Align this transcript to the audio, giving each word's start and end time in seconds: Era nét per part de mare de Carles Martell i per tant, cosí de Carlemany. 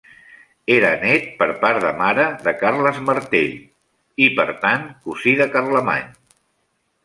Era 0.75 0.87
nét 1.03 1.27
per 1.41 1.47
part 1.65 1.83
de 1.87 1.91
mare 1.99 2.25
de 2.49 2.55
Carles 2.63 3.03
Martell 3.11 4.27
i 4.29 4.33
per 4.41 4.49
tant, 4.67 4.91
cosí 5.07 5.39
de 5.45 5.51
Carlemany. 5.59 6.13